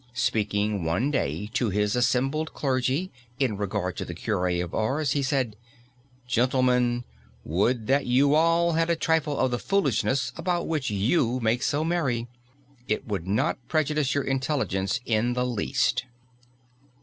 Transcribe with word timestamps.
Speaking 0.15 0.83
one 0.83 1.11
day 1.11 1.47
to 1.53 1.69
his 1.69 1.95
assembled 1.95 2.55
clergy, 2.55 3.11
in 3.37 3.55
regard 3.55 3.95
to 3.97 4.03
the 4.03 4.15
cure 4.15 4.47
of 4.47 4.73
Ars, 4.73 5.11
he 5.11 5.21
said: 5.21 5.55
"Gentlemen, 6.25 7.03
would 7.43 7.85
that 7.85 8.07
you 8.07 8.33
all 8.33 8.71
had 8.71 8.89
a 8.89 8.95
trifle 8.95 9.37
of 9.37 9.51
the 9.51 9.59
foolishness 9.59 10.33
about 10.35 10.67
which 10.67 10.89
you 10.89 11.39
make 11.41 11.61
so 11.61 11.83
merry. 11.83 12.25
It 12.87 13.05
would 13.07 13.27
not 13.27 13.59
prejudice 13.67 14.15
your 14.15 14.23
intelligence 14.23 14.99
in 15.05 15.33
the 15.33 15.45
least!" 15.45 16.07